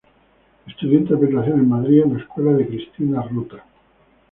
[0.65, 3.63] Estudió interpretación en Madrid, en la Escuela de Cristina Rota.